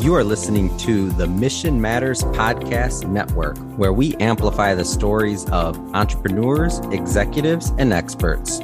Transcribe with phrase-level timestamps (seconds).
[0.00, 5.76] You are listening to the Mission Matters Podcast Network, where we amplify the stories of
[5.94, 8.60] entrepreneurs, executives, and experts.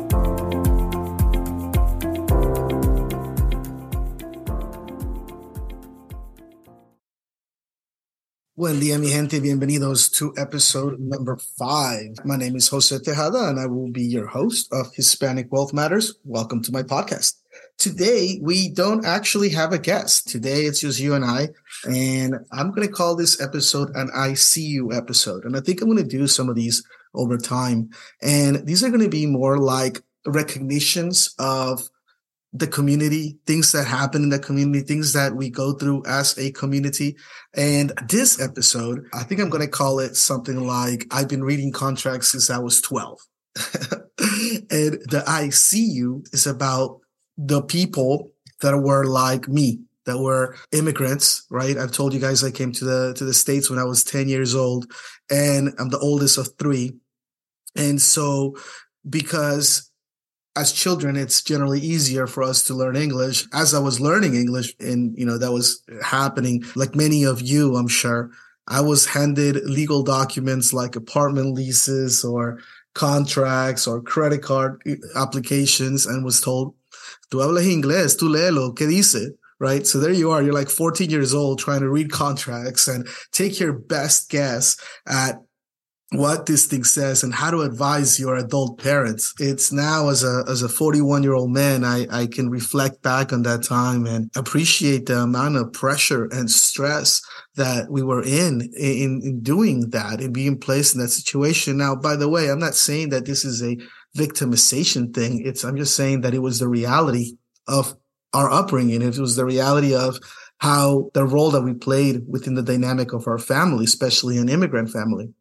[8.56, 9.38] Buen día, mi gente.
[9.38, 12.16] Bienvenidos to episode number five.
[12.24, 16.14] My name is Jose Tejada, and I will be your host of Hispanic Wealth Matters.
[16.24, 17.34] Welcome to my podcast.
[17.78, 20.28] Today, we don't actually have a guest.
[20.28, 21.48] Today, it's just you and I.
[21.84, 25.44] And I'm going to call this episode an I See You episode.
[25.44, 26.82] And I think I'm going to do some of these
[27.14, 27.90] over time.
[28.22, 31.82] And these are going to be more like recognitions of
[32.52, 36.50] the community, things that happen in the community, things that we go through as a
[36.52, 37.16] community.
[37.54, 41.72] And this episode, I think I'm going to call it something like I've been reading
[41.72, 43.20] contracts since I was 12.
[43.56, 47.00] and the I see you is about
[47.36, 48.30] the people
[48.62, 51.76] that were like me, that were immigrants, right?
[51.76, 54.28] I've told you guys I came to the to the States when I was 10
[54.28, 54.90] years old,
[55.30, 56.94] and I'm the oldest of three.
[57.74, 58.56] And so
[59.08, 59.90] because
[60.56, 63.46] as children, it's generally easier for us to learn English.
[63.52, 67.76] As I was learning English, and you know that was happening, like many of you,
[67.76, 68.30] I'm sure,
[68.66, 72.58] I was handed legal documents like apartment leases or
[72.94, 74.82] contracts or credit card
[75.14, 76.74] applications, and was told,
[77.30, 79.86] "Tú hablas inglés, tú léelo, ¿qué dice?" Right.
[79.86, 80.42] So there you are.
[80.42, 84.76] You're like 14 years old trying to read contracts and take your best guess
[85.06, 85.36] at
[86.10, 89.34] what this thing says and how to advise your adult parents.
[89.40, 93.32] It's now as a as a 41 year old man, I, I can reflect back
[93.32, 97.22] on that time and appreciate the amount of pressure and stress
[97.56, 101.76] that we were in, in in doing that and being placed in that situation.
[101.76, 103.76] Now, by the way, I'm not saying that this is a
[104.16, 105.42] victimization thing.
[105.44, 107.36] It's I'm just saying that it was the reality
[107.68, 107.94] of
[108.32, 109.02] our upbringing.
[109.02, 110.18] It was the reality of
[110.58, 114.90] how the role that we played within the dynamic of our family, especially an immigrant
[114.90, 115.32] family.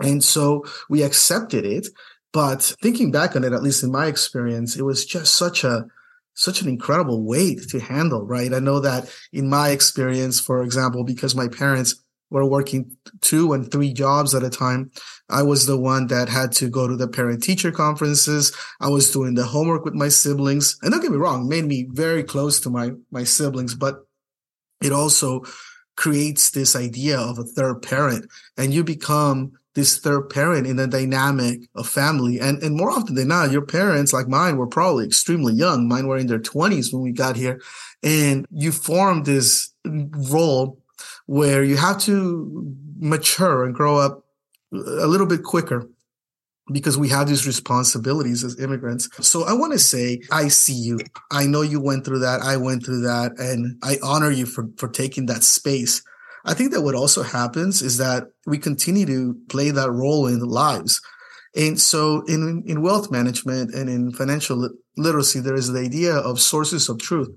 [0.00, 1.86] And so we accepted it.
[2.32, 5.86] But thinking back on it, at least in my experience, it was just such a
[6.34, 8.54] such an incredible weight to handle, right?
[8.54, 12.01] I know that in my experience, for example, because my parents
[12.32, 14.90] were working two and three jobs at a time,
[15.28, 18.52] I was the one that had to go to the parent teacher conferences.
[18.80, 20.76] I was doing the homework with my siblings.
[20.82, 24.06] And don't get me wrong, made me very close to my my siblings, but
[24.80, 25.42] it also
[25.96, 28.26] creates this idea of a third parent
[28.56, 32.38] and you become this third parent in the dynamic of family.
[32.38, 35.88] And, and more often than not, your parents, like mine, were probably extremely young.
[35.88, 37.60] Mine were in their 20s when we got here.
[38.02, 40.81] And you form this role
[41.26, 44.24] where you have to mature and grow up
[44.72, 45.88] a little bit quicker
[46.72, 49.08] because we have these responsibilities as immigrants.
[49.26, 51.00] So I want to say, I see you.
[51.30, 52.40] I know you went through that.
[52.40, 53.32] I went through that.
[53.38, 56.02] And I honor you for, for taking that space
[56.44, 60.40] I think that what also happens is that we continue to play that role in
[60.40, 61.00] lives.
[61.54, 66.40] And so in, in wealth management and in financial literacy, there is the idea of
[66.40, 67.28] sources of truth.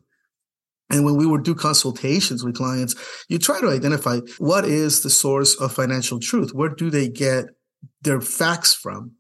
[0.90, 2.96] And when we would do consultations with clients,
[3.28, 6.54] you try to identify what is the source of financial truth?
[6.54, 7.46] Where do they get
[8.02, 9.14] their facts from?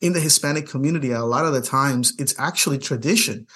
[0.00, 3.46] In the Hispanic community, a lot of the times it's actually tradition.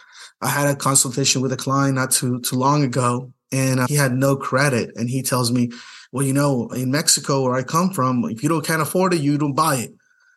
[0.40, 3.94] I had a consultation with a client not too too long ago and uh, he
[3.94, 4.90] had no credit.
[4.96, 5.70] And he tells me,
[6.12, 9.20] well, you know, in Mexico where I come from, if you don't can't afford it,
[9.20, 9.94] you don't buy it.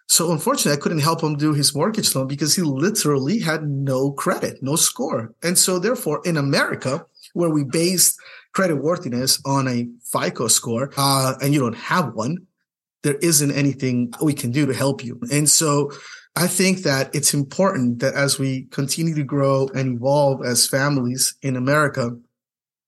[0.09, 4.11] So unfortunately, I couldn't help him do his mortgage loan because he literally had no
[4.11, 5.33] credit, no score.
[5.43, 8.17] And so therefore, in America, where we base
[8.53, 12.37] credit worthiness on a FICO score, uh, and you don't have one,
[13.03, 15.19] there isn't anything we can do to help you.
[15.31, 15.91] And so
[16.35, 21.35] I think that it's important that as we continue to grow and evolve as families
[21.43, 22.17] in America,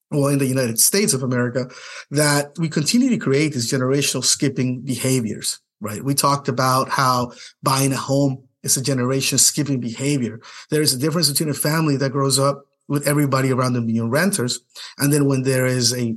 [0.09, 1.69] well, in the United States of America,
[2.09, 6.03] that we continue to create these generational skipping behaviors, right?
[6.03, 10.39] We talked about how buying a home is a generation skipping behavior.
[10.69, 14.09] There is a difference between a family that grows up with everybody around them being
[14.09, 14.59] renters.
[14.97, 16.15] And then when there is a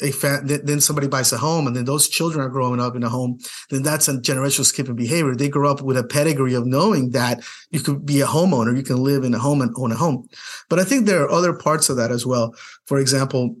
[0.00, 3.02] a fa- then somebody buys a home and then those children are growing up in
[3.02, 3.40] a home,
[3.70, 5.34] then that's a generational skipping behavior.
[5.34, 8.84] They grow up with a pedigree of knowing that you could be a homeowner, you
[8.84, 10.28] can live in a home and own a home.
[10.68, 12.54] But I think there are other parts of that as well.
[12.86, 13.56] For example,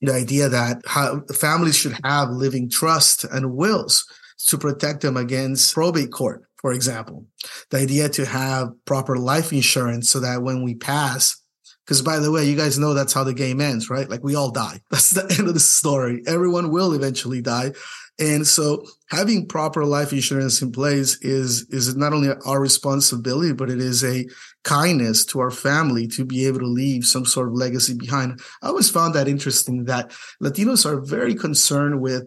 [0.00, 4.06] the idea that how families should have living trust and wills
[4.46, 7.26] to protect them against probate court, for example.
[7.70, 11.36] The idea to have proper life insurance so that when we pass,
[11.84, 14.08] Because by the way, you guys know that's how the game ends, right?
[14.08, 14.80] Like we all die.
[14.90, 16.22] That's the end of the story.
[16.26, 17.72] Everyone will eventually die.
[18.20, 23.68] And so having proper life insurance in place is, is not only our responsibility, but
[23.70, 24.26] it is a
[24.62, 28.40] kindness to our family to be able to leave some sort of legacy behind.
[28.62, 32.24] I always found that interesting that Latinos are very concerned with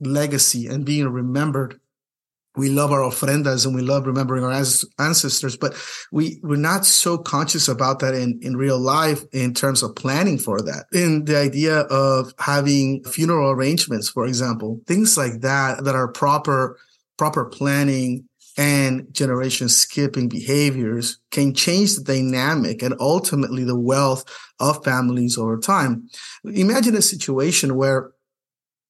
[0.00, 1.80] legacy and being remembered
[2.56, 5.74] we love our ofrendas and we love remembering our ancestors, but
[6.10, 10.36] we, we're not so conscious about that in, in real life in terms of planning
[10.36, 10.86] for that.
[10.92, 16.76] In the idea of having funeral arrangements, for example, things like that, that are proper,
[17.16, 24.24] proper planning and generation skipping behaviors can change the dynamic and ultimately the wealth
[24.58, 26.08] of families over time.
[26.44, 28.10] Imagine a situation where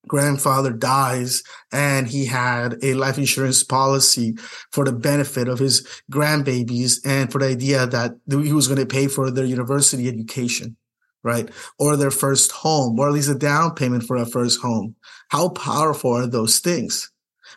[0.06, 1.42] grandfather dies
[1.72, 4.34] and he had a life insurance policy
[4.72, 8.86] for the benefit of his grandbabies and for the idea that he was going to
[8.86, 10.76] pay for their university education
[11.22, 11.50] right?
[11.78, 14.94] Or their first home or at least a down payment for a first home.
[15.28, 17.10] How powerful are those things?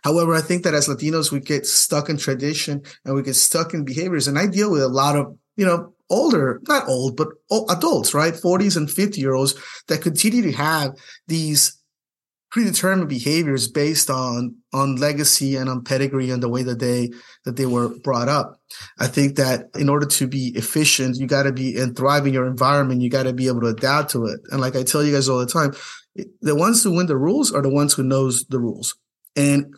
[0.04, 3.74] However i think that as latinos we get stuck in tradition and we get stuck
[3.74, 7.30] in behaviors and i deal with a lot of you know older not old but
[7.70, 8.34] adults right?
[8.34, 9.56] 40s and 50 year olds
[9.88, 10.96] that continue to have
[11.28, 11.78] these
[12.54, 17.10] predetermined behaviors based on on legacy and on pedigree and the way that they
[17.46, 18.62] that they were brought up.
[19.00, 22.34] I think that in order to be efficient, you got to be and thrive in
[22.34, 23.02] your environment.
[23.02, 24.40] You got to be able to adapt to it.
[24.52, 25.74] And like I tell you guys all the time,
[26.42, 28.96] the ones who win the rules are the ones who knows the rules.
[29.36, 29.74] And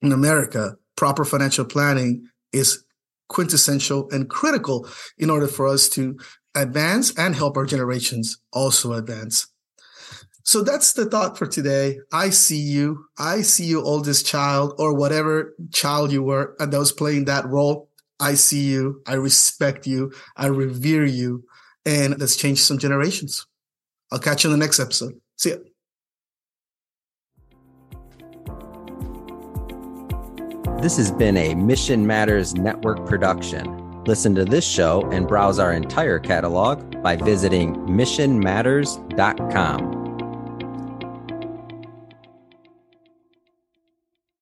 [0.00, 2.84] in America, proper financial planning is
[3.28, 4.88] quintessential and critical
[5.18, 6.16] in order for us to
[6.54, 9.48] advance and help our generations also advance.
[10.46, 11.98] So that's the thought for today.
[12.12, 13.06] I see you.
[13.18, 17.46] I see you, oldest child, or whatever child you were and that was playing that
[17.46, 17.90] role.
[18.20, 19.02] I see you.
[19.06, 20.12] I respect you.
[20.36, 21.42] I revere you.
[21.84, 23.44] And let's change some generations.
[24.12, 25.14] I'll catch you in the next episode.
[25.36, 25.56] See ya.
[30.80, 34.04] This has been a Mission Matters Network production.
[34.04, 39.95] Listen to this show and browse our entire catalog by visiting missionmatters.com.